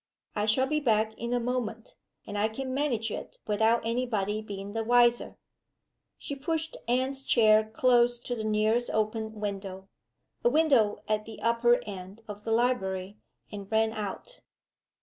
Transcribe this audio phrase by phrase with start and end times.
[0.35, 1.93] I shall be back in a moment;
[2.25, 5.37] and I can manage it without any body being the wiser."
[6.17, 9.89] She pushed Anne's chair close to the nearest open window
[10.43, 13.19] a window at the upper end of the library
[13.51, 14.41] and ran out.